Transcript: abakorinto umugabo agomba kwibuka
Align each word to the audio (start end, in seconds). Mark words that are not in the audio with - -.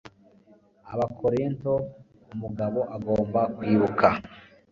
abakorinto 0.93 1.73
umugabo 2.33 2.79
agomba 2.95 3.41
kwibuka 3.57 4.07